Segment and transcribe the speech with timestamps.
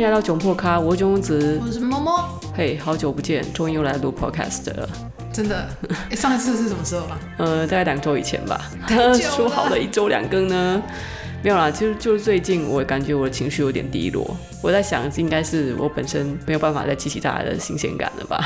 [0.00, 2.40] 迎来到囧破咖，我是囧子，我是猫猫。
[2.56, 4.88] 嘿，好久不见，终于又来录 podcast 了。
[5.30, 5.68] 真的？
[6.08, 7.20] 欸， 上一次是什么时候啊？
[7.36, 8.58] 呃，大概两周以前吧。
[9.20, 10.82] 说好了一周两更呢？
[11.42, 14.34] 没有啦，就就是最近我感觉我的情绪有点低落。
[14.62, 18.42] 我在想，应该是我本身没有办法再激起大家的新鲜感了吧。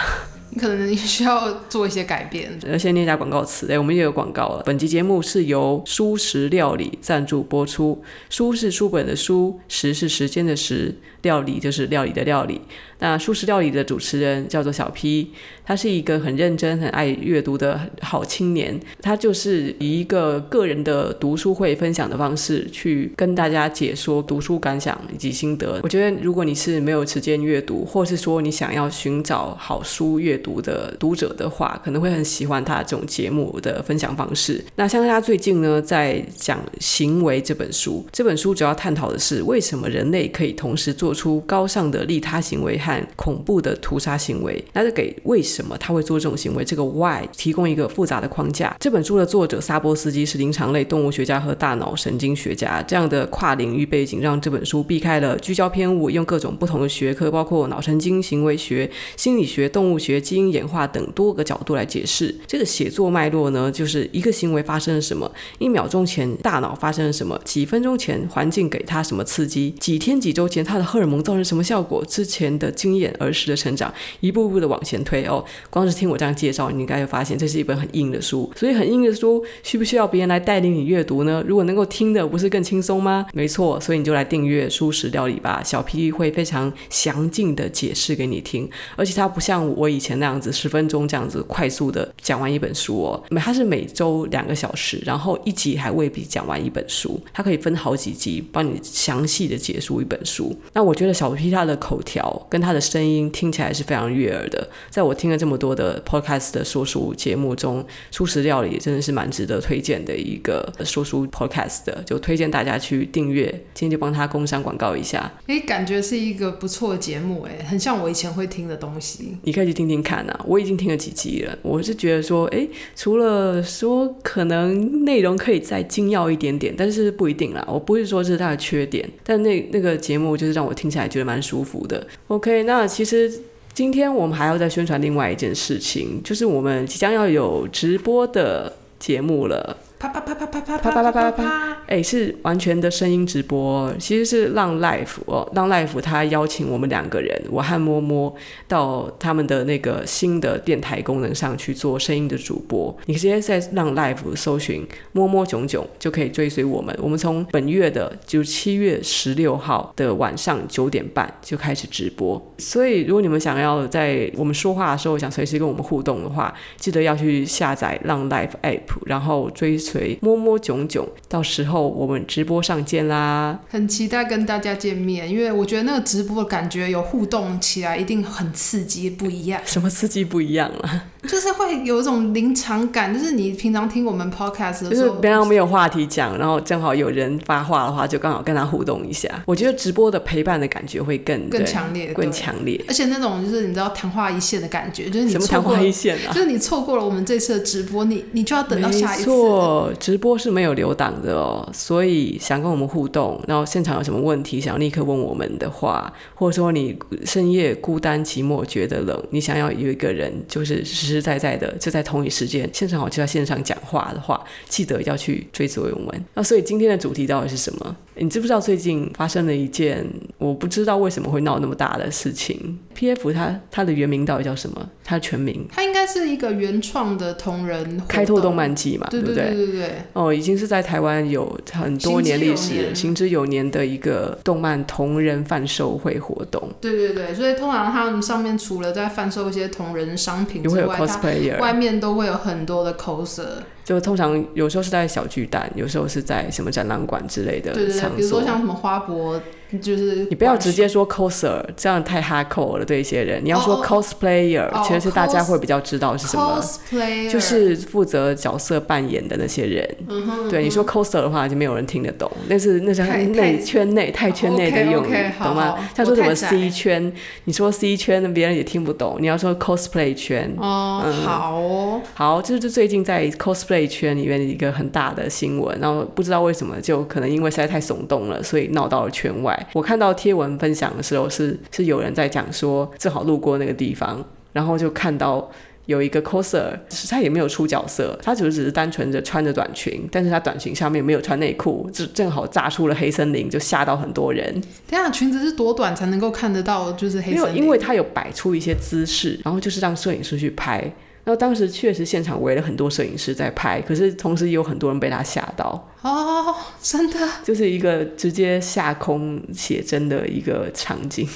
[0.50, 2.50] 你可能需要做一些改变。
[2.67, 3.71] 呃，先念一下广告词。
[3.71, 4.63] 哎，我们也有广告了。
[4.67, 8.03] 本集节目是由舒食料理赞助播出。
[8.29, 12.61] 舒是书本的舒，食是时间的食，料理就是料理的料理。
[13.01, 15.31] 那素食料理的主持人叫做小 P，
[15.65, 18.79] 他是一个很认真、很爱阅读的好青年。
[19.03, 25.81] 他就是以一个个人的读书会分享的方式，去跟大家解说读书感想以及心得。
[25.82, 34.65] 我觉得，如果你是没有时间阅读，或是说你想要寻找好书阅读的读者的话，可能会很喜欢他这种节目的分享方式。
[34.77, 48.77] 那像他最近呢，在讲《行为》这本书，这本书主要探讨的是为什么人类可以同时做出高尚的利他行为和恐怖的屠杀行为，那就给为什么他会做这种行为这个 why 提供一个复杂的框架。
[48.81, 73.15] 这本书的作者萨波斯基是灵长类动物学家和大脑神经学家，这样的跨领域背景让这本书避开了聚焦偏误，用各种不同的学科，包括脑神经、行为学、心理学、动物学、基因演化等多个角度来解释这个写作脉络呢，就是一个行为发生了什么，一秒钟前大脑发生了什么，几分钟前环境给他什么刺激，几天几周前他的荷尔蒙造成什么效果，之前的经验。
[73.19, 75.45] 儿时的成长，一步步的往前推哦。
[75.71, 78.51] 光是听我这样介绍，你应该会发现这是一本很硬的书。
[78.57, 81.43] 所以很硬的书，需不需要别人来带领你阅读呢？
[81.47, 83.27] 如果能够听的，不是更轻松吗？
[83.33, 85.63] 没错，所以你就来订阅书食料理吧。
[85.65, 93.23] 小 P 会非常详尽的解释给你听，而且它不像我以前那样子十分钟这样子快速的讲完一本书哦。
[93.37, 100.57] 它是每周两个小时，然后一集还未必讲完一本书，它可以分好几集帮你详细的解说一本书。
[100.73, 113.45] 那我觉得小皮他的口条跟他的声音听起来是非常悦耳的，在我听了这么多的 podcast 的说书节目中，素食料理真的是蛮值得推荐的一个说书 podcast 的，就推荐大家去订阅。
[113.75, 119.37] 今天就帮他工商广告一下，哎，感觉是一个不错的节目，哎，很像我以前会听的东西。
[119.43, 127.67] 你可以去听听看啊，我已经听了几集了，我是觉得说，哎，除了说可能内容可以再精要一点点，但是不一定啦。
[127.69, 132.06] 我不是说这是他的缺点，但那那个节目就是让我听听起来觉得蛮舒服的。
[132.28, 132.86] OK，那。
[132.86, 133.32] 其实
[133.72, 139.74] 今天我们还要再宣传另外一件事情，就是我们即将要有直播的节目了。
[140.09, 141.76] 啪啪啪啪啪啪啪啪啪啪啪！
[141.87, 148.34] 哎，是完全的声音直播，其实是浪 life 哦，浪 life 他邀请我们两个人，我和摸摸
[148.69, 152.94] 到他们的那个新的电台功能上去做声音的主播。
[153.06, 156.94] 你直接在浪 life 搜寻摸摸囧囧，就可以追随我们。
[157.00, 162.41] 我们从本月的就七月十六号的晚上九点半就开始直播。
[162.59, 169.78] 所以如果你们想要在我们说话的时候想随时跟我们互动的话，记得要去下载浪 life app，然后追。
[169.94, 173.60] 随摸摸囧囧，到时候我们直播上见啦！
[173.69, 179.62] 很期待跟大家见面，因为我觉得那个直播的感觉有互动起来，一定很刺激，不一样。
[179.65, 181.05] 什么刺激不一样啊？
[181.28, 189.28] 就是会有一种临场感，就是你平常听我们 podcast 的时候，就是平常没有话题讲，然后正好有人发话的话，就刚好跟他互动一下。
[189.46, 192.82] 我觉得直播的陪伴的感觉会更更强烈，更强烈。
[192.88, 196.32] 而且那种就是你知道昙花一现的感觉，就是你什么昙花一现啊？
[196.32, 199.24] 就是你错过了我们这次的直播，你你就要等到下一次。
[199.24, 216.25] 错直播是没有留档的哦，所以想跟我们互动，然后现场有什么问题想要立刻问我们的话，或者说你深夜孤单寂寞觉得冷，你想要有一个人就是实实实在在的就在同一时间现场我就在线上讲话的话，记得要去追随我们。
[216.34, 217.97] 那所以今天的主题到底是什么？
[218.16, 220.06] 你知不知道最近发生了一件
[220.38, 223.32] 我不知道为什么会闹那么大的事情？P.F.
[223.32, 224.88] 它它的原名到底叫什么？
[225.04, 225.66] 它的全名？
[225.72, 229.08] 它应该是一个原创的同人开拓动漫季嘛？
[229.11, 229.34] 对不对？
[229.34, 229.90] 对对对对。
[230.12, 236.70] 哦，已经是在台湾有很多年历史、行之有年的一个动漫同人贩售会活动。
[236.81, 243.64] 对对对，所以通常他们上面除了在贩售一些同人商品之外，会有 cosplayer，外面都会有很多的 coser。
[243.84, 247.78] 就通常有时候是在小巨蛋，有时候是在什么展览馆之类的场所。
[247.78, 249.40] 对对对，比如说像什么花博。
[249.81, 253.43] 就是你不要直接说 coser，这样太 hardcore 了，对一些人。
[253.44, 259.97] 你要说 cosplayer，、oh, 其实是大家会比较知道是什么，cosplayer 就是负责角色扮演的那些人。
[260.09, 265.76] 嗯哼，对，你说 coser 的话就没有人听得懂，那是那是内圈内太圈内的用语，okay, okay, 懂吗？
[265.94, 267.12] 像说什么 C 圈，
[267.44, 269.17] 你说 C 圈，别人也听不懂。
[269.21, 279.55] 你要说 cosplay 圈，哦、oh, 嗯，好哦，好，这、就是最近在 cosplay 圈里面的一个很大的新闻，然后不知道为什么就可能因为实在太耸动了，所以闹到了圈外。
[279.64, 279.70] 来。
[279.72, 285.50] 我看到贴文分享的时候是，是是有人在讲说，正好路过那个地方，然后就看到。
[285.87, 286.70] 有一个 coser，
[287.11, 294.50] 他也没有出角色，他只是只是单纯的穿着短裙，但是他短裙下面没有穿内裤，就正好炸出了黑森林，就吓到很多人。
[294.88, 296.90] 等下裙子是多短才能够看得到？
[296.93, 297.43] 就是黑森林。
[297.43, 300.90] 没有，因为他有摆出一些姿势，然后就是让摄影师去拍。
[301.25, 305.91] 然后当时确实现场围了很多摄影师在拍，可是同时也有很多人被他吓到。
[306.03, 311.26] 哦，真的，就是一个直接下空写真的一个场景。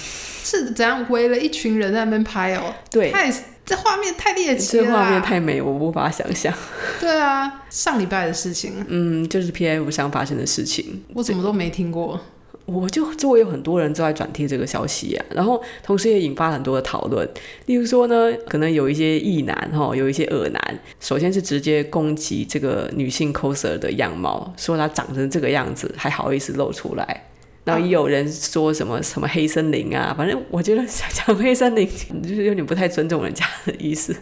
[0.44, 2.75] 是怎样围了一群人在那边拍哦？
[2.90, 3.32] 对，太。
[3.69, 6.50] 这画面太猎奇了，这画面太美，我无法想象。
[6.99, 12.19] 对啊，上礼拜的事情，嗯，就是 PIF 上发生的事情，我怎么都没听过。
[12.68, 17.26] 我就周围有很多人都在转贴这个消息啊，然后同时也引发很多的讨论。
[17.64, 27.24] 例如说呢，可能有一些异男哈，有一些恶男，首先是直接攻击这个女性 coser 的样貌，说她长成这个样子还好意思露出来。
[27.64, 31.88] 然后也有人说什么什么黑森林啊，反正我觉得讲黑森林
[32.22, 34.14] 就是有点不太尊重人家的意思。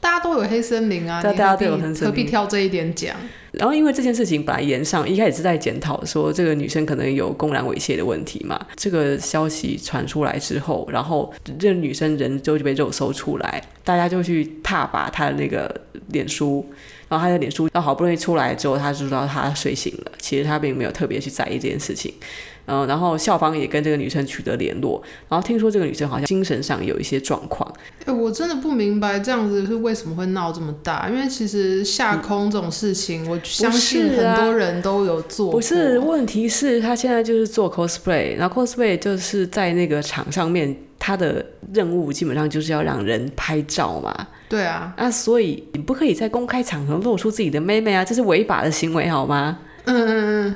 [0.00, 3.16] 大家都有黑森林啊，大家都有黑森林，何必挑这一点讲？
[3.58, 8.58] 然后因为这件事情本来言上，一开始是在检讨说这个女生可能有公然猥亵的问题嘛。
[8.76, 16.64] 这个消息传出来之后，然后这女生人就被肉搜出来，大家就去踏把她的那个脸书。
[17.06, 20.12] 然后她的脸书，到好不容易出来之后，他就知道她睡醒了。
[20.18, 22.12] 其实她并没有特别去在意这件事情。
[22.66, 25.02] 嗯，然后校方也跟这个女生取得联络。
[25.28, 27.70] 然后听说这个女生好像精神上有一些状况。
[28.04, 31.08] 哎，我真的不明白这样子是为什么会闹这么大。
[31.08, 35.54] 因为其实下空这种事情，嗯、我相信很多人都有做过。
[35.54, 44.26] 不是，问题是他现在就是做 cosplay，然后 cosplay 就是在那个场上面，他的任务基本上就是要让人拍照嘛。
[44.48, 49.58] 对啊，那所以你不可以在公开场合露出自己的妹妹啊，这是违法的行为，好吗？
[49.84, 50.54] 嗯嗯嗯，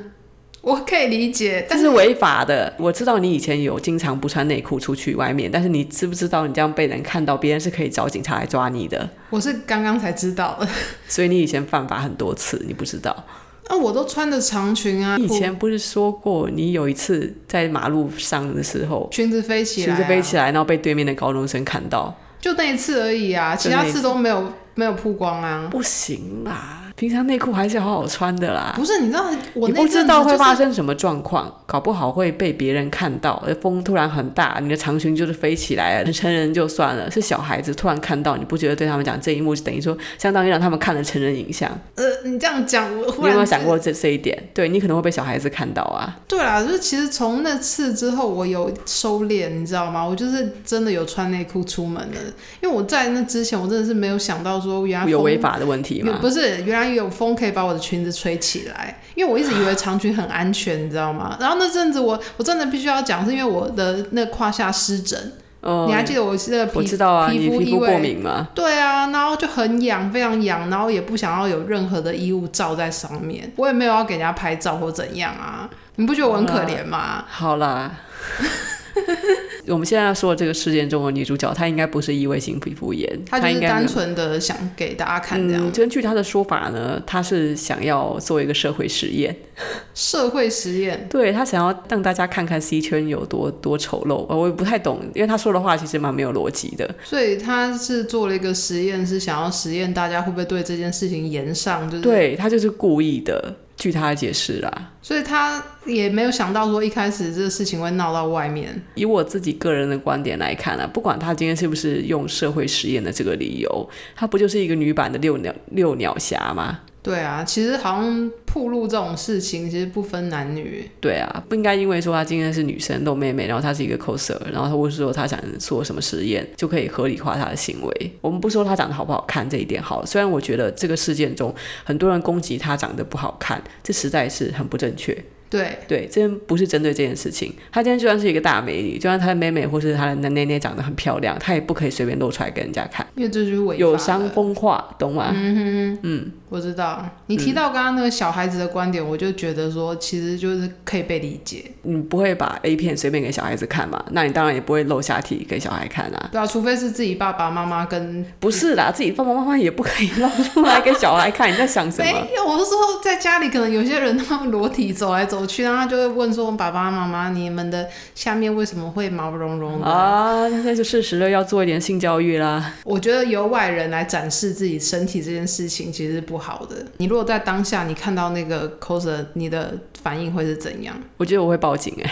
[0.60, 2.72] 我可以理解，但是违法的。
[2.78, 9.08] 我知道你以前有经常不穿内裤出去外面，但是你知不知道你这样被人看到，别人是可以找警察来抓你的？
[9.30, 10.68] 我是刚刚才知道的，
[11.06, 13.24] 所以你以前犯法很多次，你不知道？
[13.70, 15.18] 那、啊、我都穿着长裙啊！
[15.18, 22.18] 你以前不是说过，你有一次在马路上的时候，裙子飞起来、啊，裙子飞起来，然后被对面的高中生看到。
[22.40, 25.68] 就那一次而已啊，其他次都没有没有曝光啊。
[25.70, 26.77] 不行啦。
[26.98, 28.72] 平常内裤还是好好穿的啦。
[28.74, 33.40] 不是，你知道我、就是、你不知道会发生什么状况，搞不好会被别人看到。
[33.60, 36.12] 风突然很大，你的长裙就是飞起来了。
[36.12, 41.70] 成人就算了，是小孩子突然看到，你不觉得对他们讲这一幕就等于说，相当于让他们看了成人影像？
[41.94, 44.36] 呃，你这样讲，我忽然你有没有想过这这一点？
[44.52, 46.18] 对，你可能会被小孩子看到啊。
[46.26, 50.04] 对啊，就是其实从那次之后，我有收敛，你知道吗？
[50.04, 52.16] 我就是真的有穿内裤出门的，
[52.60, 56.18] 因为我在那之前，我真的是没有想到说原来有违法的问题吗？
[56.20, 56.87] 不是，原来。
[56.94, 61.36] 有风可以把我的裙子吹起来，因为我一直以为长裙很安全，你知道吗？
[61.40, 65.32] 然后那阵子我我真的必须要讲，是因为我的那胯下湿疹。
[65.60, 68.48] 哦，你还记得我是那个皮肤、啊、皮肤皮肤过敏吗？
[68.54, 75.68] 对啊，然后就很痒，非常痒，然后也不想要有任何的衣物罩在上面，我也没有要给人家拍照或怎样啊。
[75.96, 77.24] 你不觉得我很可怜吗？
[77.28, 77.90] 好啦。
[79.68, 85.62] 我们现在要说的这个事件中的女主角，她应该不是异位性皮肤炎，她就是单纯的想给大家看这样。
[85.64, 89.34] 嗯，根据她的说法呢，她是想要做一个社会实验。
[89.94, 91.06] 社会实验？
[91.10, 94.26] 对，他想要让大家看看 C 圈有多多丑陋。
[94.34, 96.94] 我也不太懂，因为他说的话其实蛮没有逻辑的。
[97.04, 103.56] 所以他是做了一个实验，是想要实验大家会不会对这件事情言上，就是对，他就是故意的。
[103.78, 108.82] 据他的解释啦，所以他也没有想到说一开始这个事情会闹到外面。
[108.96, 116.80] 以我自己个人的观点来看啊，不管他今天是不是用社会实验的这个理由，他不就是一个女版的六鸟六鸟侠吗？
[117.08, 120.86] 对啊，其实好像暴露这种事情，其实不分男女。
[121.00, 128.12] 对啊，不应该因为说她今天是女生露妹妹，然后她是一个 coser，然后她或是说她想做什么实验，就可以合理化她的行为。
[128.20, 135.16] 我们不说她长得好不好看这一点好了，虽然我觉得这个事件中很多人攻击她长得不好看，这实在是很不正确。
[135.50, 137.52] 对对，这不是针对这件事情。
[137.72, 143.80] 她今天就算是一个大美女，就算她的妹妹或是她的奶奶长得很漂亮，她也不可以随便露出来给人家看，因为这就是违法。
[143.80, 145.32] 有伤风化，懂吗？
[145.34, 147.04] 嗯哼嗯，我知道。
[147.26, 151.64] 你提到刚刚那个小孩子的观点，嗯，我就觉得说，其实就是可以被理解。
[151.82, 154.04] 你不会把 A 片随便给小孩子看嘛？
[154.10, 156.28] 那你当然也不会露下体给小孩看啊。
[156.30, 158.24] 对啊，除非是自己爸爸妈妈跟……
[158.38, 161.50] 不是啦，自己爸爸妈妈也不可以露出来给小孩看。
[161.50, 162.04] 你在想什么？
[162.12, 166.18] 没有，我是说在家里，可能有些人他们裸体走来走去，然后他就会。
[166.18, 172.74] 问说：“爸爸妈妈，你们的下面为什么会毛茸茸的？”啊，那就事实了，要做一点性教育啦。
[172.82, 176.84] 我觉得由外人来展示自己身体这件事情其实是不好的。
[176.96, 180.96] 你如果在当下你看到那个 coser，你的反应会是怎样？
[181.18, 182.10] 我觉得我会报警哎、欸。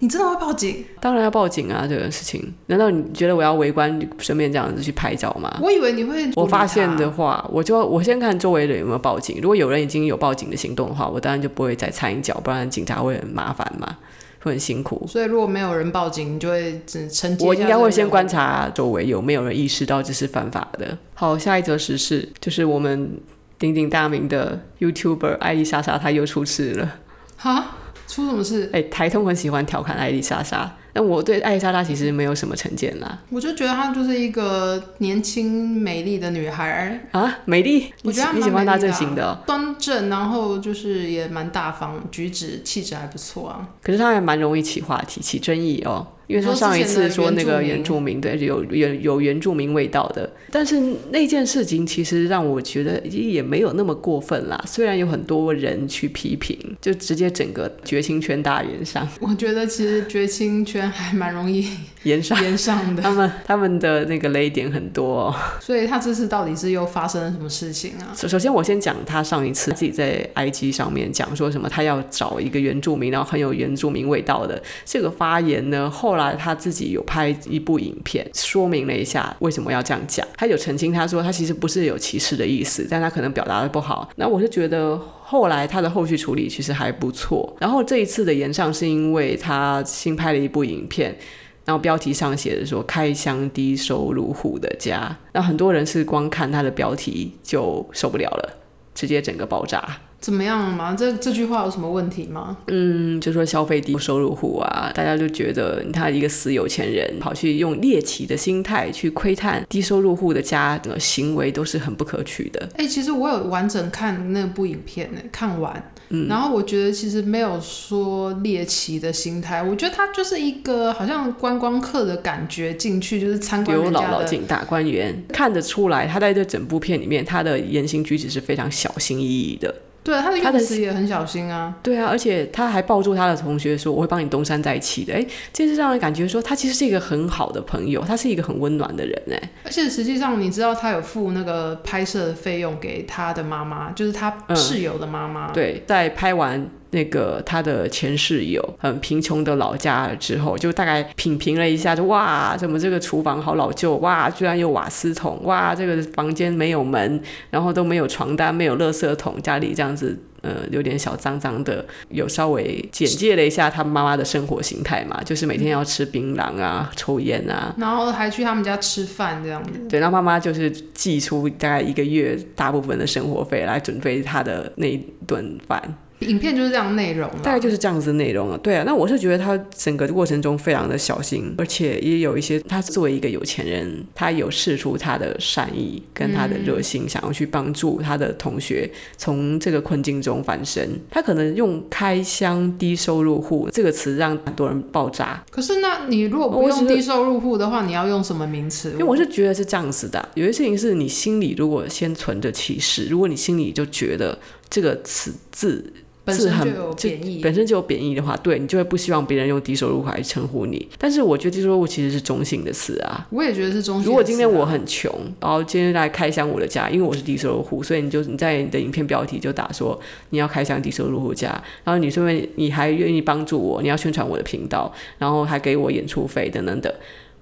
[0.00, 0.84] 你真的会报警？
[1.00, 1.84] 当然要报警啊！
[1.88, 5.58] 这个事情，难道你觉得我要围观，顺便这样子去拍照吗？
[5.60, 6.30] 我以为你会。
[6.36, 9.40] 我发现的话，我就我先看周围的人有没有报警。
[9.42, 13.96] 如果有人已经有报警的行动的话，我当然就不会再掺一脚，不然警察会很麻烦嘛，
[14.40, 15.04] 会很辛苦。
[15.08, 17.44] 所以如果没有人报警，你就会只承接。
[17.44, 20.96] 我应该会先观察周围有没有人意识到这是犯法的。
[21.14, 23.10] 好，下一则时事就是我们
[23.58, 26.94] 鼎鼎大名的 YouTuber 艾丽莎莎，她又出事了。
[27.36, 27.77] 哈？
[28.08, 28.64] 出什么事？
[28.72, 33.18] 哎、欸，台通很喜欢调侃艾丽莎莎，但我对艾丽莎莎其实没有什么成见啦。
[33.30, 37.92] 我就觉得她就是一个年轻美丽的女孩啊，美丽。
[38.02, 43.68] 我觉得你喜欢她这型的、哦，端正，然后就是也蛮大方，举止气质还不错啊。
[43.82, 46.06] 可是她还蛮容易起话题、起争议哦。
[46.28, 50.80] 因为他上一次说那个原住民，对，有有有原住民味道的，但是
[51.10, 54.62] 那件事情其实让我觉得也没有那么过分啦。
[54.66, 59.08] 虽然有很多人去批评，就直接整个绝情圈大炎上。
[59.20, 61.66] 我觉得其实绝情圈还蛮容易
[62.04, 65.34] 延上延上的， 他们他们的那个雷点很多哦。
[65.60, 68.12] 所以他这次到底是又发生了什么事情啊？
[68.14, 80.26] 首首先我先讲他上一次自己在 IG 上面讲说什么，他要找一个原住民，然后很有原住民味道的这个发言呢，后来来他自己有拍一部影片，说明了一下为什么要这样讲。
[80.36, 84.06] 他有澄清，他说他其实不是有歧视的意思，但他可能表达的不好。
[84.16, 87.56] 那我是觉得后来他的后续处理其实还不错。
[87.58, 91.16] 然后这一次的延上是因为他新拍了一部影片，
[91.64, 98.58] 然后标题上写的说“开箱低收入户的家”，那很多人是光看他的标题就受不了了，
[98.94, 100.00] 直接整个爆炸。
[100.20, 100.94] 怎么样嘛？
[100.94, 102.56] 这这句话有什么问题吗？
[102.66, 112.68] 嗯，就说消费低收入户啊，大家就觉得他一个死有钱人跑去用猎奇的心态去窥探低收入户的家的行为，都是很不可取的。
[112.74, 124.08] 哎、欸，其实我有完整看那部影片呢，看完，嗯，然后我觉得其实没有说猎奇的心态，我觉得他就是一个好像观光客的感觉进去，就是参观人家的。
[124.08, 129.72] 刘姥姥进大观园，看得出来他在这整部片里面，他的言行举止是非常小心翼翼的。
[130.08, 131.74] 对，他的用词也很小心啊。
[131.82, 139.50] 对啊，而且他还抱住他的同学说：“我会帮你东山再起的。”哎，这是让人感觉说他其实是一个很好的朋友，他是一个很温暖的人哎。
[139.64, 145.52] 而且实际上，你知道他有付那个拍摄的费用给他的妈妈，就是他室友的妈妈。
[145.52, 146.66] 嗯，对，在拍完。
[146.90, 153.96] 那个他的前室友很贫穷的老家之后，就大概品评了一下，就哇，怎么这个厨房好老旧？
[153.96, 155.40] 哇，居然有瓦斯桶！
[155.44, 161.84] 哇，这个房间没有门，然后都没有床单，没有垃圾桶，家里这样子，呃，有点小脏脏的。
[162.08, 169.78] 有稍微简介了一下他妈妈的生活形态嘛，就是每天要吃槟榔啊，抽烟啊，然后还去他们家吃饭这样子。
[169.88, 175.96] 对，然后妈妈就是寄出大概一个月大部分的生活费来准备他的那一顿饭。
[176.20, 178.58] 影片就是这样内容，大概就是这样子的内容了。
[178.58, 190.88] 对啊，那我是觉得他整个过程中非常的小心，而且也有一些他作为一个有钱人，他有试出他的善意跟他的热心，嗯、想要去帮助他的同学从这个困境中翻身。
[191.10, 195.44] 他可能用“开箱低收入户”这个词让很多人爆炸。
[195.50, 198.90] 可是，那你如果不用低收入户的话，你要用什么名词？
[198.92, 204.36] 因为我是觉得是这样子的，有些事情是你心里如果先存着歧视，如果你心里就觉得
[204.68, 205.92] 这个词字。
[206.28, 210.88] 本身就有贬义，本身就有贬义的话，对，你就会不希望别人用低收入户来称呼你。
[210.98, 213.26] 但是我觉得低收入户其实是中性的词啊。
[213.30, 214.04] 我也觉得是中性。
[214.04, 219.98] 如果今天我很穷，然后今天来开箱我的家，因为我是低收入户，所以你就你在你的影片标题就打说
[220.30, 221.48] 你要开箱低收入户家，
[221.84, 226.92] 然后你顺便你还愿意帮助我，你要宣传我的频道，然后还给我演出费等等等，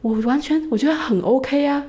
[0.02, 1.84] 我完全我觉得很 OK 啊。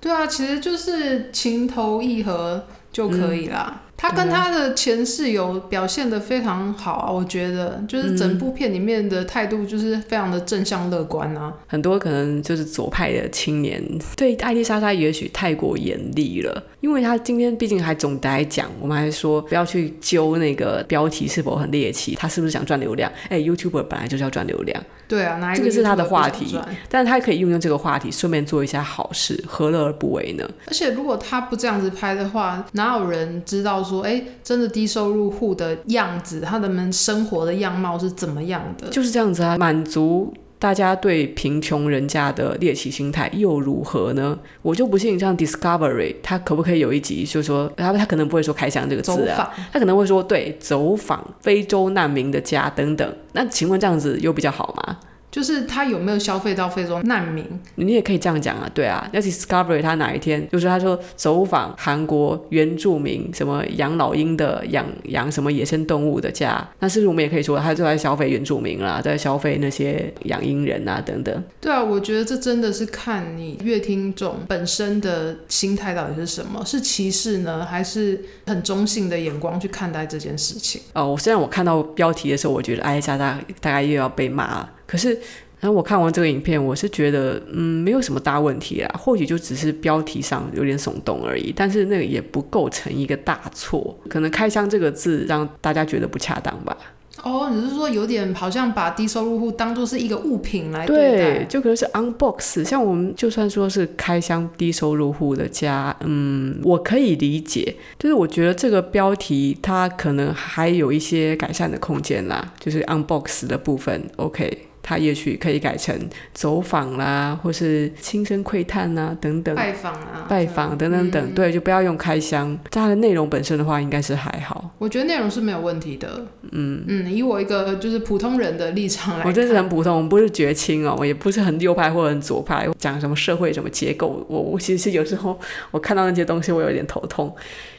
[0.00, 3.80] 对啊，其实就是情投意合就可以啦。
[3.80, 11.50] 嗯他跟他的前室友表现得非常好啊，我觉得就是整部片里面的态度就是非常的正向乐观啊。
[11.66, 13.82] 很多可能就是左派的青年
[14.14, 23.10] 对艾丽莎莎也许太过严厉了，因为他今天毕竟还总得来讲，我们还说不要去揪那个标题是否很猎奇，他是不是想赚流量？
[23.30, 24.84] 哎，YouTuber 本来就是要赚流量。
[25.06, 26.58] 对啊，哪一个这个是他的话题，
[26.88, 30.48] 但是他可以运用这个话题，顺便做一下好事，何乐而不为呢？
[30.66, 38.88] 而且如果他不这样子拍的话，哪有人知道说，哎，真的低收入户的样子，他们生活的样貌是怎么样的？
[38.88, 40.32] 就是这样子啊，满足。
[40.58, 44.38] 大家对贫穷人家的猎奇心态又如何呢？
[44.62, 53.16] 我就不信像 Discovery，他可不可以有一集，就是说他他可能不会说“开箱”这个字啊，他可能会说对走访非洲难民的家等等。
[53.32, 54.98] 那请问这样子又比较好吗？
[55.34, 57.44] 就是他有没有消费到非洲难民？
[57.74, 59.10] 你也可以这样讲啊，对啊。
[59.12, 71.44] 那 Discovery 他哪一天就是他说走访韩国原住民什么养老鹰的养养什么野生动物的家，那是不是我们也可以说他就在消费原住民啦，在消费那些养鹰人啊等等？
[71.60, 80.80] 对啊，我觉得这真的是看你乐听众本身的心态到底是什么，是歧视呢，还是很中性的眼光去看待这件事情？
[80.92, 84.70] 哦，我虽然我看到标题的时候，我觉得艾莎大大概又要被骂了。
[84.86, 85.18] 可是，
[85.60, 91.52] 然后我看完这个影片，我是觉得，嗯，没有什么大问题啦，或许就只是标题上有点耸动而已。
[91.56, 96.76] 但是那个也不构成一个大错，可能“开箱”这个字让大家觉得不恰当吧。
[97.22, 101.16] 哦，你是说有点好像把低收入户当做是一个物品来对待？
[101.16, 102.62] 对，就可能是 unbox。
[102.62, 107.74] 像我们就算说是开箱低收入户的家，嗯，我可以理解。
[107.98, 114.66] 就是我觉得这个标题它可能还有一些改善的空间啦，就是 unbox 的部分，OK。
[114.86, 115.98] 他也许可以改成
[116.34, 122.56] 走访啦，或是亲身窥探啊等等，拜访啊，拜访等等等，嗯、对，就不要用开箱。
[122.70, 124.70] 它的内容本身的话，应该是还好。
[124.76, 126.26] 我觉得内容是没有问题的。
[126.52, 137.34] 嗯嗯，以我一个就是普通人的立场来，我真是很普通，我们不是绝亲哦，我也不是很右派或者很左派，讲什么社会什么结构，我我其实有时候我看到那些东西，我有点头痛，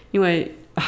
[0.09, 0.83] 因为啊。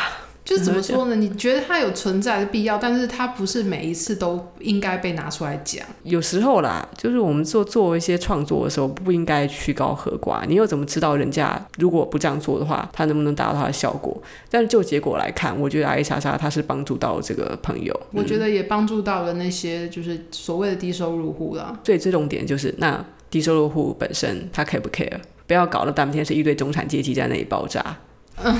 [0.47, 1.15] 就是怎么说呢？
[1.19, 5.85] 你觉得它有存在的必要，但是它不是每一次都应该被拿出来讲。
[6.03, 10.45] 有时候啦，就是我们做做一些创作的时候，不应该曲高和寡。
[10.47, 14.17] 你又怎么知道人家如果不这样做的话，他能不能达到他的效果？
[14.49, 21.77] 但是就结果来看，我觉得艾莎莎他是帮助到了这个朋友，我觉得也帮助到了那些就是所谓的低收入户了。
[21.83, 25.19] 最最重点就是，那低收入户本身他 care 不 care？
[25.45, 27.97] 不要搞了半天是一堆中产阶级在那里爆炸。
[28.43, 28.55] 嗯，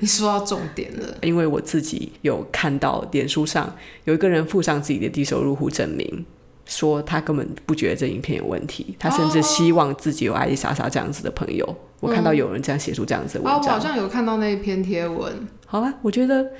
[0.00, 1.18] 你说到重点了。
[1.22, 3.74] 因为我自己有看到脸书上
[4.04, 6.24] 有一个人附上自己的低收入户证明，
[6.64, 11.76] 说他根本不觉得这影片有问题，他甚至希望自己有艾丽莎莎这样子的朋友。
[11.98, 13.62] 我看到有人这样写出这样子的文章。
[13.62, 15.46] 哦，我好像有看到那一篇贴文。
[15.66, 16.50] 好吧，我觉得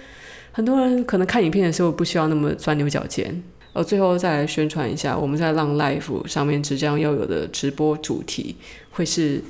[0.52, 3.43] 很多人可能看影片的时候不需要那么钻牛角尖。
[3.73, 8.56] 哦，最后再来宣传一下，我们在浪 Life 上面即将要有的直播主题
[8.91, 9.41] 会是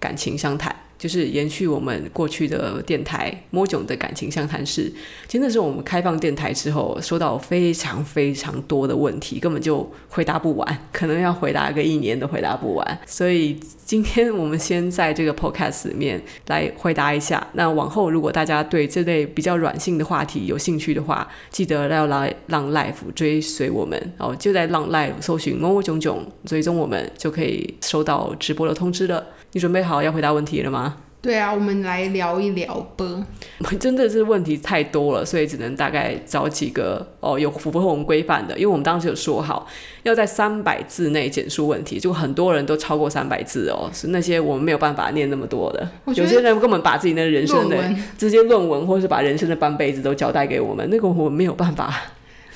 [0.00, 0.74] 感情相谈。
[0.98, 4.92] 就是延续我们过去的电台摸囧的感情相谈室，
[5.28, 13.00] 真的是我们开放电台之后，收到非常非常多的问题，根本就回答不完，可能要回答个一年都回答不完。
[13.06, 13.58] 所以
[13.88, 17.44] 今天我们先在这个 podcast 里面来回答一下。
[17.54, 29.24] 那往后如果大家对这类比较软性的话题有兴趣的话，记得要来浪 life 追随我们哦，就在浪 life 搜寻某某囧囧，追踪我们就可以收到直播的通知了。
[29.52, 30.98] 你准备好要回答问题了吗？
[31.20, 33.26] 对啊，我们来聊一聊吧。
[33.80, 38.54] 真的是问题太多了，所以只能大概找几个哦，有符合我们规范的。
[38.54, 39.66] 因为我们当时有说好
[40.04, 45.88] 要在三百字内简述问题，就很多人都超过三百字哦，是那些我们没有办法念那么多的。
[46.14, 47.76] 有些人根本把自己的人生的
[48.16, 51.92] 直接论文，或者是把人生的半辈子都交代给我们，那个我们没有办法。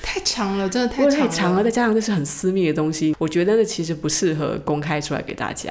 [0.01, 1.17] 太长了，真的太长了。
[1.17, 5.69] 太长了，再加上这是很私密的东西，我觉得那其实不适合公开出来给大家。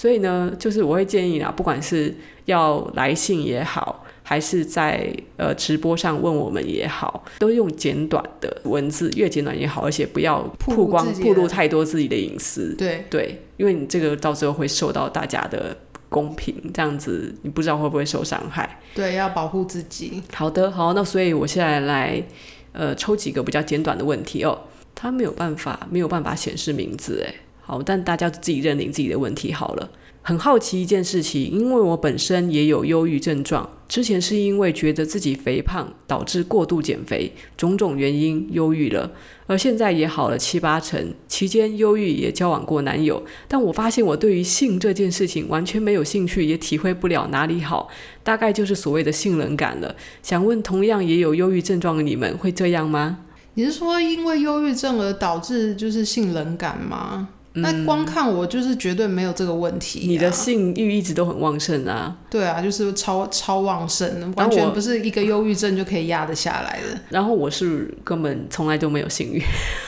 [0.00, 12.74] 所以呢，就是我会建议啊，不管是要来信也好，还是在呃直播上问我们也好，都用简短的文字，越简短越好，而且不要曝光、暴露太多自己的隐私。
[12.78, 15.76] 对对，因为你这个到时候会受到大家的
[16.08, 18.80] 公平，这样子你不知道会不会受伤害。
[18.94, 20.22] 对，要保护自己。
[20.32, 22.24] 好的，好，那所以我现在来
[22.72, 24.60] 呃抽几个比较简短的问题哦。
[24.94, 27.34] 他没有办法，没有办法显示名字，哎。
[27.70, 29.88] 好，但大家自己认领自己的问题好了。
[30.22, 39.12] 很好奇一件事情，因为我本身也有忧郁症状，之前是因为觉得自己肥胖导致过度减肥，种种原因忧郁了，
[39.46, 41.14] 而现在也好了七八成。
[41.28, 47.88] 期间忧郁也交往过男友，但我发现我对于性这件事情完全没有兴趣，也体会不了哪里好，
[48.24, 49.94] 大概就是所谓的性冷感了。
[50.24, 53.20] 想问同样也有忧郁症状的你们会这样吗？
[53.54, 57.28] 你是说因为忧郁症而导致就是性冷感吗？
[57.54, 60.06] 那光看我就是绝对没有这个问题，啊。
[60.06, 62.16] 你的性欲一直都很旺盛啊。
[62.30, 67.00] 对啊，就是超超旺盛，完全不是一个忧郁症就可以压得下来的。
[67.08, 69.42] 然后我是根本从来都没有性欲。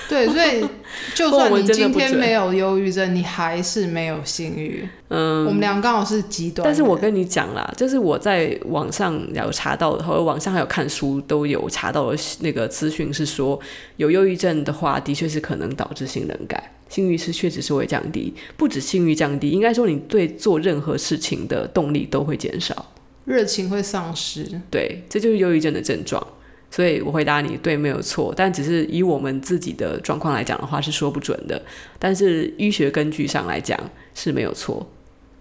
[0.09, 0.67] 对，所以
[1.15, 4.89] 就算你 今天没有忧郁症，你还是没有性欲。
[5.09, 6.65] 嗯，我们俩刚好是极端。
[6.65, 13.59] 但是我跟你讲啦，就是我在网上有查到的，或者网上还有看书都有查到的那个资讯是说，
[13.99, 16.61] 有忧郁症的话，的确是可能导致性冷感。
[16.93, 22.93] 性欲是确实是会降低，不止性欲降低，应该说你对做任何事情的动力都会减少，
[23.25, 24.61] 热情会丧失。
[24.71, 26.25] 对，这就是忧郁症的症状。
[26.71, 31.61] 所以我回答你对，没有错，但只是以我们自己的状况来讲的话是说不准的，
[31.99, 33.79] 但是医学根据上来讲
[34.15, 34.87] 是没有错。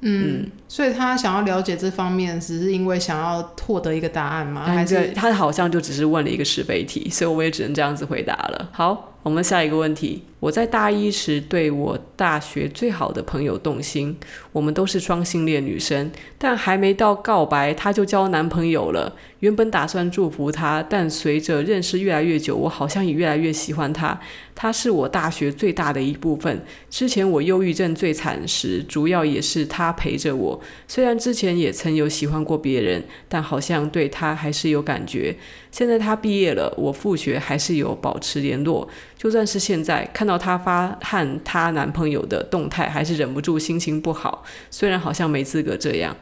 [0.01, 4.63] 嗯，所以他想要了解这方面，只是因为想要获得一个答案吗？
[4.65, 8.69] 还是他好像就只是问了一个是非题，所以我也只能这样子回答了。
[8.73, 10.23] 好，我们下一个问题。
[10.39, 14.17] 我在大一时对我大学最好的朋友动心，
[14.51, 19.15] 我们都是双性恋女生，但还没到告白，她就交男朋友了。
[19.41, 24.19] 原本打算祝福她，但随着认识越来越久，我好像也越来越喜欢她。
[24.55, 26.63] 她是我大学最大的一部分。
[26.89, 30.60] 之前我忧郁症最惨时，主要也是她陪着我。
[30.88, 35.36] 虽然之前也曾有喜欢过别人，但好像对她还是有感觉。
[35.71, 38.88] 现在她毕业了，我复学还是有保持联络。
[39.17, 44.43] 就算是现在看到她发和她男朋友的动态，还是忍不住心情不好。
[44.69, 46.15] 虽然好像没资格这样，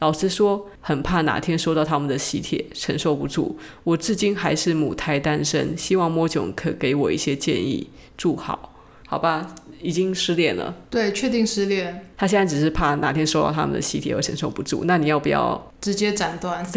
[0.00, 3.56] 老实说，很怕哪天收到他们的喜帖，承受不住。
[3.84, 7.88] 我至今还是母胎单身，希望摸囧可给我一些建议。
[8.16, 8.74] 祝好，
[9.06, 10.74] 好吧，已经失恋了。
[10.90, 12.08] 对，确定失恋。
[12.16, 14.84] 他现在只是怕哪天收到他们的喜帖而承受不住。
[14.84, 16.66] 那你要不要直接斩断？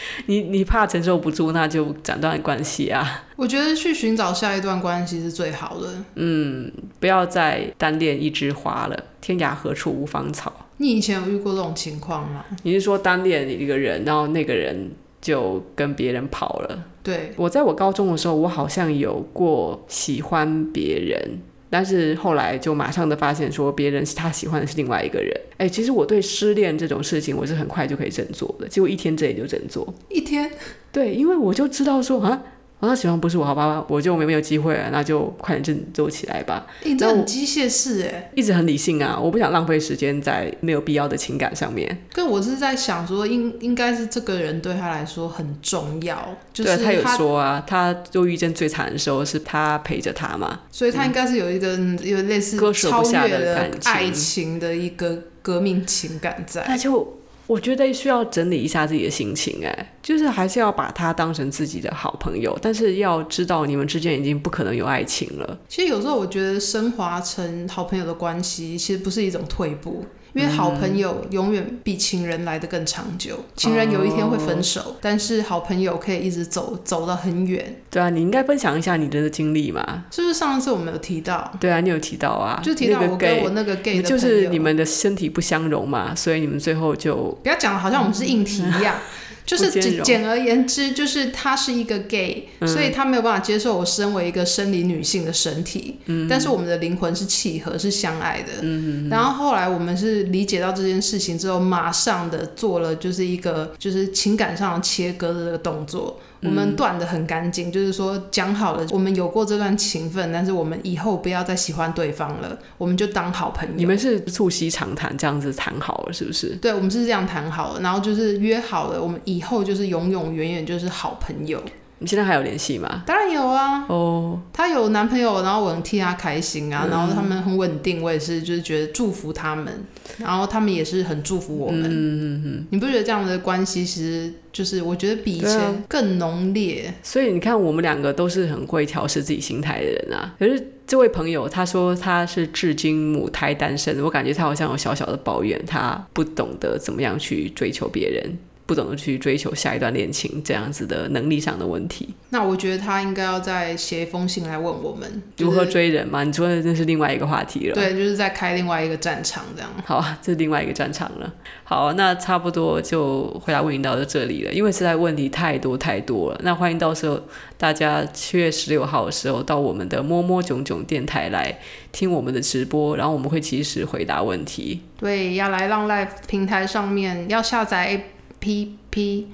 [0.26, 3.24] 你你怕承受不住，那就斩断关系啊！
[3.36, 5.88] 我觉得去寻找下一段关系是最好的。
[6.14, 10.52] 嗯，不要再单恋一枝花了，天涯何处无芳草。
[10.78, 12.44] 你以前有遇过这种情况吗？
[12.62, 16.84] 你是说单恋一个人，然后那个人就跟别人跑了？
[17.02, 21.40] 对，我在我高中的时候，我好像有过喜欢别人。
[21.70, 25.32] 但是后来就马上的发现，说别人是他喜欢的是另外一个人。
[25.56, 29.92] 哎，其实我对失恋这种事情，我是很快就可以振作的，结果一天之内就振作。
[30.08, 30.50] 一天？
[30.92, 32.42] 对，因为我就知道说啊。
[32.80, 36.64] 哦，他喜欢不是我，好吧，我就没没有机会了，那就快点振作起来吧。
[36.84, 42.04] 欸、你这很机械式哎，一直很理性啊，我不想浪费时间在没有必要的情感上面。
[42.12, 56.64] 可我是在想说，应应该是这个人对他来说很重要，就是他，他有说啊，他忧郁症最惨的时候是他陪着他嘛，所以他应该是有一个、嗯、有类似超越了爱情的一个革命情感在。
[56.68, 57.17] 那就。
[57.48, 65.58] 我觉得需要整理一下自己的心情，哎，就是还是要把他当成自己的好朋友，但是要知道你们之间已经不可能有爱情了。
[65.66, 70.04] 其实有时候我觉得升华成好朋友的关系，其实不是一种退步。
[70.38, 73.44] 因为好朋友永远比情人来的更长久。
[73.56, 77.80] 情人有一天会分手，哦，但是好朋友可以一直走，走到很远。
[77.90, 80.04] 对啊，你应该分享一下你的经历嘛？
[80.12, 81.52] 是不是上次我们有提到？
[81.58, 88.94] 对啊，你有提到啊，就提到我跟我那个 gay 的，就是你们的身体不相容嘛，所以你们最后就不要讲的好像我们是硬体一样。
[89.48, 95.96] 就是简简而言之，就是他是一个 gay，嗯，所以他没有办法接受我身为一个生理女性的身体。
[96.04, 98.52] 嗯，但是我们的灵魂是契合，是相爱的。
[98.60, 106.20] 嗯，然后后来我们是理解到这件事情之后，马上的做了就是一个就是情感上的切割的这个动作。
[106.42, 113.74] 我们断的很干净，就是说讲好了，我们有过这段情分，但是我们以后不要再喜欢对方了，我们就当好朋友。
[113.76, 116.56] 你们是促膝长谈这样子谈好了，是不是？
[116.62, 121.60] 对，我们是这样谈好了，然后就是约好了，我们以后就是永永远远就是好朋友。
[122.00, 123.02] 你现在还有联系吗？
[123.06, 123.84] 当然有啊。
[123.88, 129.72] 哦、oh.，她有男朋友，然后我很替她开心啊、嗯，然后他们很稳定，我也是就是觉得祝福他们，
[130.18, 131.82] 然后他们也是很祝福我们。
[131.84, 132.66] 嗯嗯嗯。
[132.70, 136.92] 你不觉得这样的关系其实就是我觉得比以前更浓烈？
[137.02, 140.34] 所以你看，我们两个都是很会调试自己心态的人啊。
[140.38, 148.38] 可是这位朋友他说他是至今母胎单身，我感觉他好像有小小的抱怨，他不懂得怎么样去追求别人。
[148.68, 152.10] 不懂得去追求下一段恋情，这样子的能力上的问题。
[152.28, 156.22] 那我觉得他应该要再写一封信来问我们如何追人嘛？
[156.22, 157.74] 你说的这是另外一个话题了。
[157.74, 159.70] 对，就是在开另外一个战场这样。
[159.86, 161.32] 好，这是另外一个战场了。
[161.64, 166.40] 好，那差不多就回答问题到这里了，因为实在问题太多太多了。
[166.44, 167.18] 那欢迎到时候
[167.56, 171.58] 大家七月十六号的时候到我们的摸摸囧囧电台来
[171.90, 174.82] 听我们的直播，然后我们会及时回答问题。
[174.98, 178.04] 对，要来浪 Life 平台上面要下载。
[178.40, 179.28] P P，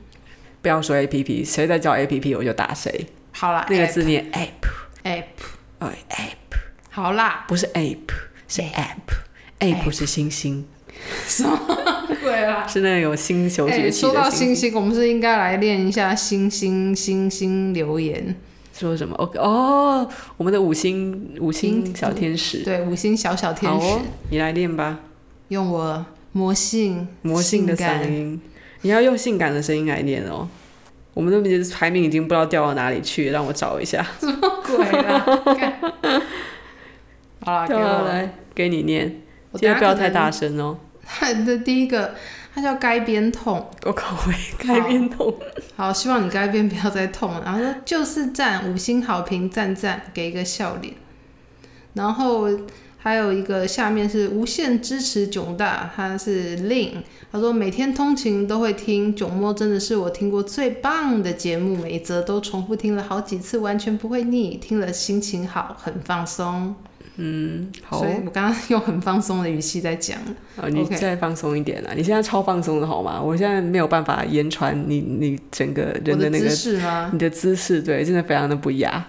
[0.62, 3.07] 不要说 A P P，谁在叫 A P P 我就打谁。
[3.33, 5.25] 好啦，那个字念 App App，
[5.81, 6.57] 哦 App，
[6.90, 7.99] 好啦，不是 App，
[8.49, 10.64] 是 App，App 是星星。
[11.27, 11.59] 什么
[12.23, 12.67] 鬼啊？
[12.69, 14.01] 是那种星球崛起。
[14.01, 18.35] 说到星星，我们是应该来练一下星星星星留言。
[18.73, 25.01] 说什么？OK 哦，我们的五星五星小天使，对，五星小小天使，哦、你来练吧，
[25.49, 28.40] 用我魔性魔性的嗓音。
[28.85, 30.47] 你要用性感的声音来念哦。
[31.14, 34.05] 我们的排名已经不知道掉到哪里去，让我找一下。
[34.20, 35.25] 什么鬼啊？
[37.40, 39.23] 好了，给我来给你念，
[39.55, 40.77] 记得不要太大声哦。
[41.47, 42.14] 的 第一个
[42.55, 44.16] 他叫该边痛，我靠，
[44.59, 45.35] 该边痛。
[45.77, 47.42] 好，希望你该边不要再痛了。
[47.42, 50.94] 然后说就是赞五星好评，赞赞，给一个笑脸。
[51.94, 52.49] 然后
[53.05, 56.93] 还有一个下面是无限支持囧大，他是 Lin，
[57.31, 66.75] 他说每天通勤都会听囧摸，真的是我听过最棒的节目，每一则都重复听了好几次，完全不会腻，听了心情好，很放松。
[67.17, 67.99] 嗯，好。
[67.99, 70.19] 所以我刚刚用很放松的语气在讲。
[70.57, 73.21] 啊，你再放松一点啊你现在超放松的好吗？
[73.21, 77.11] 我现在没有办法言传你你整个人的那个姿势吗？
[77.12, 79.07] 你的姿势对，真的非常的不雅。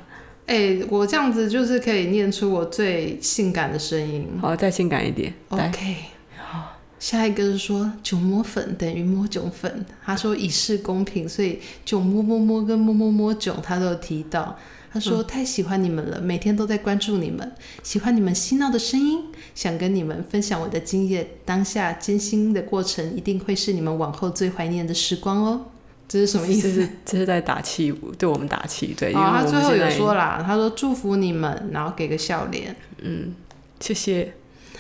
[0.48, 4.28] 哎、欸，我这样子就是可以念出我最性感的声音。
[4.40, 5.34] 好，再性感一点。
[5.50, 5.96] OK，
[6.38, 9.84] 好，下一个是说囧摸粉等于摸囧粉。
[10.04, 14.56] 他说以示公平，所以囧摸摸摸跟摸摸摸囧他都有提到。
[14.94, 17.52] 他说太喜欢你们了，每天都在关注你们，
[17.84, 21.28] 喜欢你们嬉闹的声音，想跟你们分享我的经验。
[21.44, 25.66] 当下艰辛的过程一定会是你们往后最怀念的时光哦。
[26.08, 26.88] 这是什么意思？
[27.04, 28.96] 这是在打气，对我们打气。
[28.98, 32.76] 对，哦、他最后有说啦，他说祝福你们，然后给个笑脸。
[33.02, 33.34] 嗯，
[33.80, 34.34] 谢谢。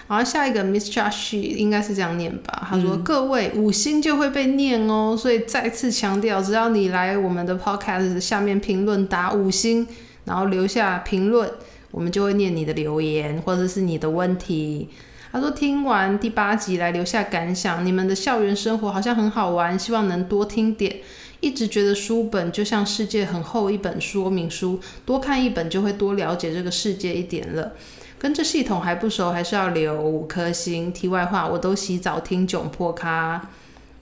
[0.07, 2.67] 然后下一个 Miss Josh 应该是这样念吧？
[2.69, 9.87] 他说、嗯、各位五星就会被念哦，所以再次强调，只要你来我们的 Podcast 下面评论打五星，
[10.25, 11.49] 然后留下评论，
[11.89, 14.89] 我们就会念你的留言或者是你的问题。
[15.35, 20.95] 他说听完第八集来留下感想，你们的校园生活好像很好玩，希望能多听点。
[21.41, 27.73] 一直觉得书本就像世界很厚一本说明书，多看一本就会多了解这个世界一点了。
[28.17, 30.89] 跟这系统还不熟，还是要留五颗星。
[30.93, 33.49] 题外话，我都洗澡听窘迫咖。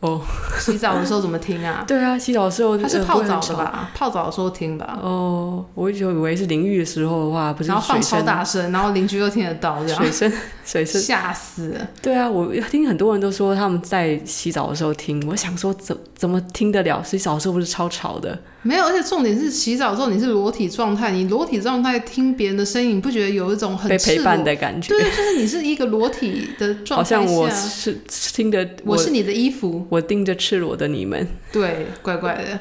[0.02, 0.22] 哦，
[0.60, 1.84] 洗澡的时候怎么听啊？
[1.88, 3.90] 对啊，洗澡的时候他是泡澡的吧？
[3.96, 5.00] 泡澡的时候听吧。
[5.02, 7.70] 哦，我一直以为是淋浴的时候的话，不是。
[7.70, 9.98] 然后放超大声，然后邻居又听得到，这样。
[10.02, 10.34] 水声，
[10.66, 11.90] 水声，吓死了。
[12.02, 17.04] 对啊，我听很多人都说他们在洗澡的时候听，我想说怎怎么听得了？
[17.04, 18.40] 洗澡的时候不是超吵的？
[18.62, 24.88] 没有，而且重点是洗澡之后你是裸体状态，你裸体状态听别人的声音，你不觉得有一种很被陪伴的感觉？
[24.88, 28.00] 对，就是你是一个裸体的状态下，好像我是
[28.34, 32.60] 听的，我是你的衣服，我盯着赤裸的你们，对，怪怪的。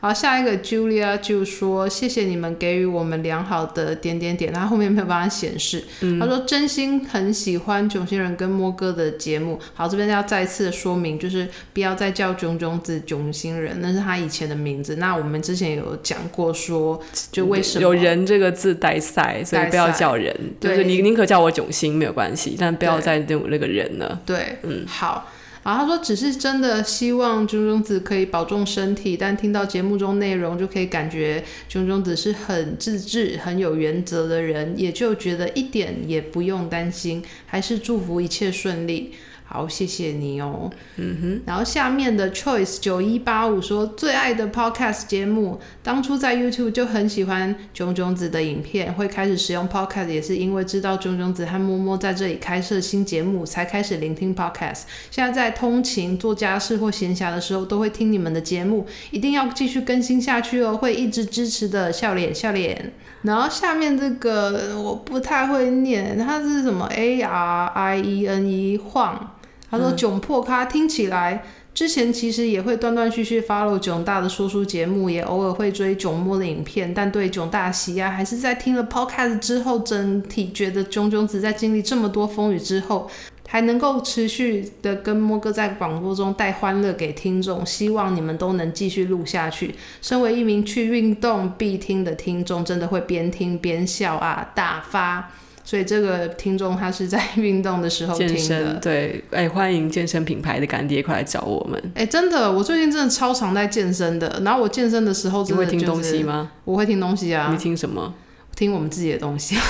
[0.00, 5.84] 好，下一个 Julia 就说：“谢谢你们给予我们良好的点点点。”他后面没有办法显示。
[6.00, 14.96] 嗯、他说：“真心很喜欢囧星人跟摸哥的节目。”好，这边要再次的说明，就是不要再叫囧囧子囧星人，那是他以前的名字。
[14.96, 16.98] 那我们之前有讲过说，
[17.30, 24.20] 就为什么有人这个字带赛，所以不要叫人，就是你宁可叫我囧星没有关系，但不要再用那个人了。
[24.24, 25.30] 对，嗯，好。
[25.62, 39.12] 然后他说，只是真的希望囧囧子可以保重身体，但听到节目中内容就可以感觉囧囧子是很自制、很有原则的人，也就觉得一点也不用担心，还是祝福一切顺利。
[39.52, 40.70] 好，谢谢你哦。
[40.94, 54.82] 嗯哼，然后下面的 Choice 九一八五说，最爱的 Podcast 节目，当初在 YouTube 就很喜欢囧囧子的影片，会开始使用 Podcast 也是因为知道囧囧子和摸摸在这里开设新节目，才开始聆听 Podcast。
[55.10, 62.92] 现在在通勤、做家事或闲暇的时候，都会听你们的节目，一定要继续更新下去哦，会一直支持的，笑脸笑脸。
[63.22, 69.34] 然后下面这个我不太会念，它是什么 A R I E N E 晃。
[69.70, 83.08] 他说：“囧破咖听起来，之前其实也会断断续续 follow 囧大的说书节目，也偶尔会追囧摸的影片，但对囧大喜爱还是在听了 podcast 之后，整体觉得囧囧子在经历这么多风雨之后，
[83.48, 89.76] 还能够持续的跟摸哥在广播中带欢乐给听众，希望你们都能继续录下去。
[90.02, 95.30] 身为一名去运动必听的听众，真的会边听边笑啊，大发。”
[95.62, 101.80] 所以这个听众他是在运动的时候听的，健身对，哎，欢迎健身品牌的干爹快来找我们。
[101.94, 104.40] 哎，真的，我最近真的超常在健身的。
[104.44, 106.50] 然后我健身的时候真的、就是，你会听东西吗？
[106.64, 107.48] 我会听东西啊。
[107.52, 108.14] 你听什么？
[108.56, 109.54] 听我们自己的东西。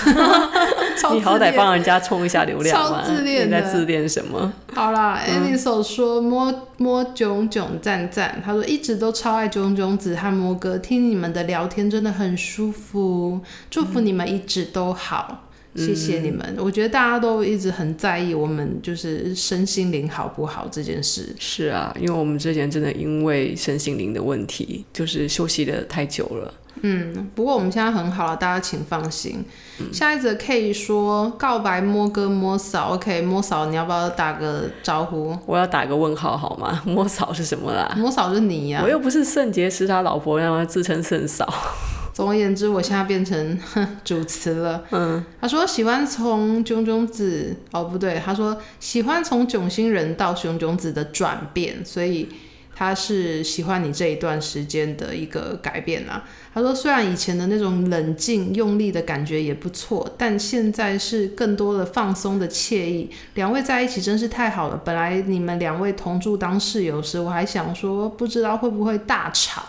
[1.13, 3.03] 你好歹帮人家充一下流量嘛。
[3.03, 3.57] 超自恋的。
[3.57, 4.53] 你在自恋什么？
[4.75, 15.50] 好啦 a n i s o 说摸摸囧囧赞赞，他说一直都超爱囧囧子和摩哥，听你们的聊天真的很舒服，祝福你们一直都好。
[15.77, 21.35] 谢谢你们，嗯，我觉得大家都一直很在意我们就是身心灵好不好这件事。
[21.39, 26.55] 是啊，因为我们之前真的因为身心灵的问题，就是休息的太久了。
[26.83, 29.45] 嗯，不过我们现在很好了，大家请放心。
[29.81, 35.37] 嗯，下一则可以说告白摸哥摸嫂，OK，摸嫂你要不要打个招呼？
[35.47, 36.83] 我要打个问号好吗？
[36.87, 37.95] 摸嫂是什么啦？
[37.97, 41.47] 摸嫂是你呀，啊，我又不是圣洁是他老婆，让他自称圣嫂。
[42.13, 43.59] 总而言之，我现在变成
[44.05, 44.85] 主持了。
[44.91, 52.29] 嗯，他说喜欢从炯炯子，哦不对，他说喜欢从囧星人到熊炯子的转变，所以
[52.75, 56.25] 他是喜欢你这一段时间的一个改变啊。
[56.53, 63.09] 他说虽然以前的那种冷静用力的感觉也不错，但现在是更多的放松的惬意。
[63.35, 64.81] 两位在一起真是太好了。
[64.85, 69.63] 本来你们两位同住当室友时，我还想说不知道会不会大吵。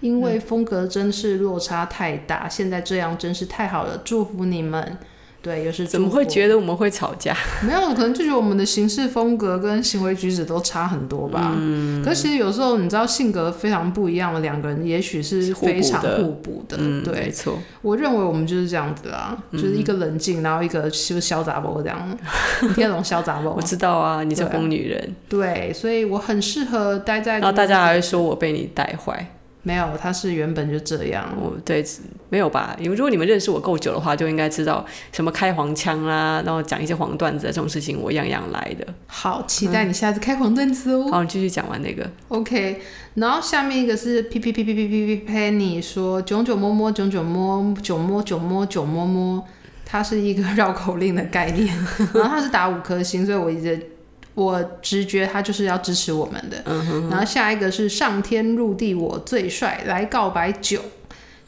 [0.00, 4.98] 因为风格真是落差太大，嗯，现在这样真是太好了，祝福你们。
[5.40, 7.34] 对，又是怎么会觉得我们会吵架？
[7.64, 11.54] 没有，可能就觉得我们的行事风格跟行为举止都差很多吧。
[11.56, 16.76] 嗯，可是其实有时候你知道，性格非常不一样的两个人，也许是非常互补的。
[16.80, 17.56] 嗯，对，没错。
[17.82, 22.18] 我认为我们就是这样子啦，嗯，就是一个冷静，然后一个就是潇洒波这样。
[22.62, 23.54] 你听得懂潇洒波？
[23.54, 25.54] 我知道啊，你是疯女人对。
[25.54, 27.34] 对，所以我很适合待在。
[27.34, 29.34] 然后大家还会说我被你带坏。
[29.64, 31.28] 没有，他是原本就这样。
[31.38, 31.84] 我对，
[32.30, 32.74] 没有吧？
[32.80, 38.86] 因为如果你们认识我够久的话，就应该知道什么开黄腔啦、啊，然后讲一些黄段子这种事情，我样样来的。
[39.06, 41.10] 好，期待你下次开黄段子哦。
[41.10, 42.08] 好，你继续讲完那个。
[42.28, 42.80] OK，
[43.14, 49.44] 然后下面一个是 P P P P P P P Penny 说炯炯摸摸炯炯摸炯摸炯摸炯摸摸，
[49.84, 51.76] 它是一个绕口令的概念。
[52.14, 53.97] 然后它是打五颗星，所以我一直。
[54.38, 60.80] 我直觉他就是要支持我们的，嗯、哼哼，然后下一个是上天入地我最帅，来告白囧，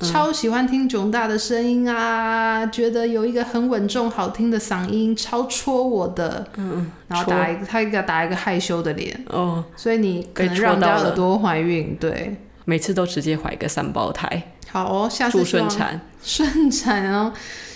[0.00, 17.32] 超喜欢听囧大的声音啊，嗯，觉得有一个很稳重好听的嗓音，超戳我的，嗯，然后打一个他一个打一个害羞的脸，哦，所以你可能让人家耳朵怀孕，对，每次都直接怀个三胞胎，好哦，下次祝顺产，顺产哦，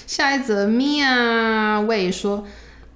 [0.09, 2.44] 下一则米娅喂说。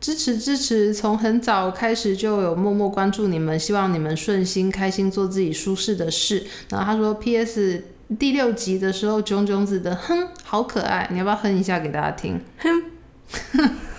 [0.00, 6.46] 支持支持，从很早开始就有默默关注你们，希望你们顺心开心做自己舒适的事。
[6.70, 7.84] 然后他说，P.S.
[8.18, 12.40] 第六集的时候，炯炯子的哼好可爱，你要不要哼一下给大家听？
[12.58, 12.82] 哼，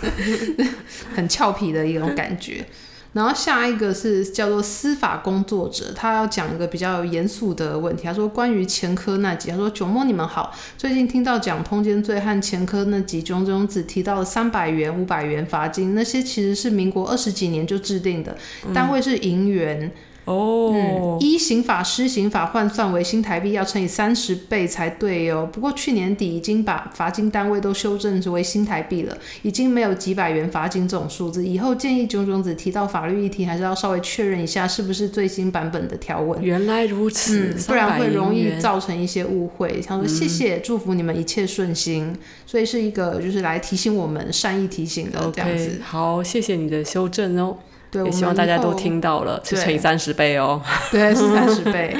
[1.13, 2.65] 很俏皮的一种感觉。
[3.13, 8.03] 然后下一个是叫做司法工作者，他要讲一个比较严肃的问题。
[8.03, 18.37] 他说关于前科那集，他说囧摸你们好，最近听到讲通奸罪和前科那集，中中只提到了三百元、五百元罚金，那些其实是民国二十几年就制定的，
[18.73, 19.91] 单位是银元。
[20.29, 25.49] 哦、嗯，一刑法施行法换算为新台币要乘以三十倍才对哦。
[25.51, 31.43] 不过去年底已经把罚金单位都修正为新台币了，已经没有几百元罚金这种数字。
[31.43, 36.39] 以后建议炯炯子提到法律议题，还是要稍微确认一下是不是最新版本的条文。
[36.43, 39.81] 原来如此，嗯，不然会容易造成一些误会。
[39.81, 42.15] 他说谢谢、嗯，祝福你们一切顺心。
[42.45, 45.79] 所以是一个就是来提醒我们善意提醒的这样子。
[45.79, 47.57] Okay, 好，谢谢你的修正哦。
[47.91, 50.61] 对，也希望大家都听到了，是乘以三十倍哦。
[50.91, 51.95] 对，是三十倍。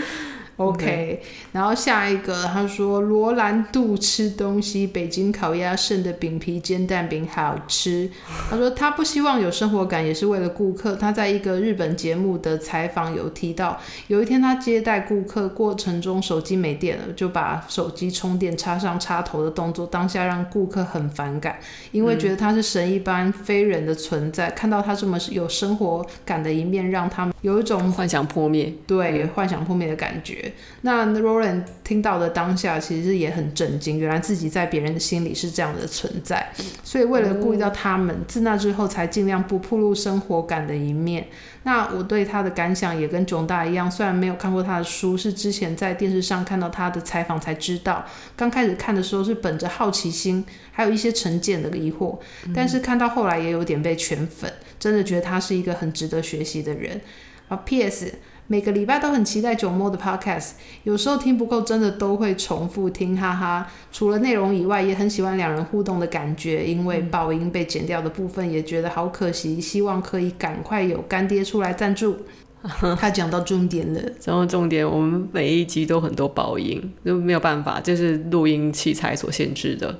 [0.60, 1.22] OK，
[1.54, 8.10] 然后下一个他说罗兰度吃东西，北京烤鸭剩的饼皮煎蛋饼好吃。
[8.50, 10.98] 他说他不希望有生活感，也是为了顾客。
[10.98, 21.58] 他在一个日本节目的采访有提到，有一天他接待顾客过程中手机没电了，就把手机充电插上插头的动作，当下让顾客很反感，
[21.94, 30.49] 因为觉得他是神一般非人的存在，嗯、看到他这么有生活感的一面，让他们有一种幻想破灭，对、嗯、幻想破灭的感觉。
[30.82, 36.52] 那 Roland 听到的当下，其实也很震惊，原来自己在别人的心里是这样的存在，
[36.84, 41.28] 所以为了顾及到他们，自那之后才尽量不暴露生活感的一面。
[41.64, 48.06] 那我对他的感想也跟囧大一样，虽然没有看过他的书，是之前在电视上看到他的采访才知道。
[48.38, 52.18] 刚开始看的时候是本着好奇心，还有一些成见的疑惑，
[52.56, 57.02] 但是看到后来也有点被圈粉，真的觉得他是一个很值得学习的人。
[57.50, 58.14] 啊，P.S.
[58.52, 63.72] 每个礼拜都很期待九摸的 podcast，有时候听不够，真的都会重复听，哈哈。
[63.92, 72.18] 除了内容以外，也很喜欢两人互动的感觉，因为爆音被剪掉的部分也觉得好可惜，希望可以赶快有干爹出来赞助。
[73.00, 80.00] 他讲到重点了，讲到重点，我们每一集都很多爆音，就没有办法，就是录音器材所限制的，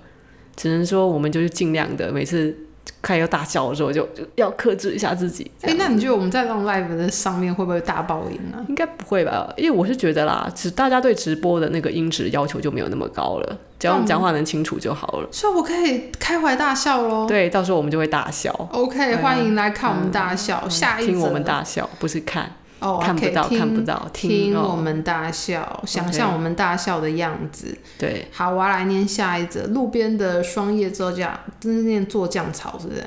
[0.56, 2.58] 只能说我们就是尽量的每次。
[3.02, 5.50] 开一个大笑的时候，就就要克制一下自己。
[5.62, 8.60] 哎、欸，那你觉得我们在 Long Live 的上面会不会大爆音啊？
[8.68, 15.28] 应该不会吧，因为我是觉得啦，只大家对直播的那个音质要求就没有那么高了，只要讲话能清楚就好了。
[15.32, 17.26] 所以我可以开怀大笑喽。
[17.28, 18.52] 对，到时候我们就会大笑。
[18.74, 22.52] OK，欢迎来看我们大笑，嗯、下一听我们大笑，不是看。
[22.80, 27.78] 哦、oh，看不到，看不到，听，我们大笑，哦、想象我们大笑的样子。
[27.98, 29.68] 对，好，我要来念下一则。
[29.68, 33.04] 路边的双叶作酱，这是念做酱草，是不是？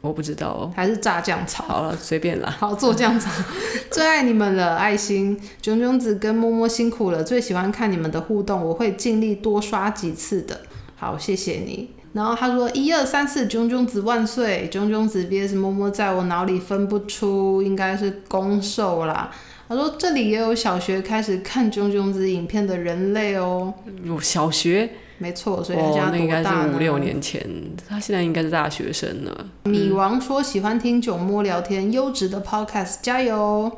[0.00, 1.64] 我不知道哦，还是炸酱草？
[1.64, 2.54] 好了，随便啦。
[2.58, 3.28] 好，做酱草，
[3.90, 5.36] 最爱你们了，爱心。
[5.60, 10.60] 炯炯子跟摸摸辛苦了，最喜欢看你们的互动，我会尽力多刷几次的。
[10.94, 11.90] 好，谢谢你。
[12.18, 14.68] 然后他说一二三四，炯炯子万岁！
[14.72, 19.30] 炯炯子 VS 摸摸，在我脑里分不出，应该是攻受啦。
[19.68, 23.72] 他说这里也有小学开始看炯炯子影片的人类哦。
[24.02, 24.90] 有小学？
[25.18, 26.10] 没错，所以他现在多大呢？
[26.10, 27.40] 哦，那应该是五六年前，
[27.88, 29.46] 他现在应该是大学生了。
[29.62, 33.70] 米王说喜欢听炯摸聊天，优质的 podcast，加油！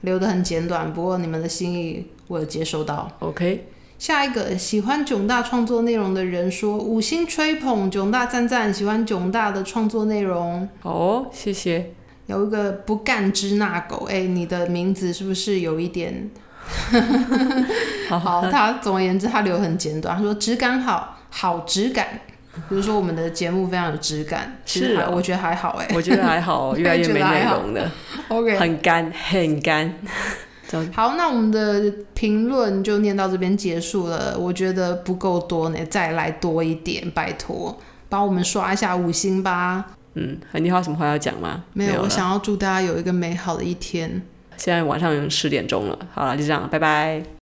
[0.00, 3.08] 留的很简短，不过你们的心意我有接收到。
[3.20, 3.68] OK。
[3.98, 10.68] 下一个喜欢囧大创作内容的人说五星吹捧囧大赞赞，喜欢囧大的创作内容。
[10.80, 11.92] 好哦，谢谢。
[12.26, 16.30] 有一个不干支那狗，哎，你的名字是不是有一点？
[18.08, 22.20] 好，好，他总而言之他留很简短，他说质感好，好质感。
[22.68, 27.92] 比如说我们的节目非常有质感，是啊，我觉得还好，哎，我觉得还好，越来越没内容了。
[28.28, 29.94] OK，很干，很干。
[30.92, 34.36] 好，那我们的评论就念到这边结束了。
[34.38, 37.76] 我觉得不够多呢，再来多一点，拜托，
[38.08, 39.84] 帮我们刷一下五星吧。
[40.14, 41.64] 嗯，你还有什么话要讲吗？
[41.72, 44.22] 没有，没有，我想要祝大家有一个美好的一天。
[44.56, 47.22] 现在晚上十点钟了，好了，就这样，拜拜。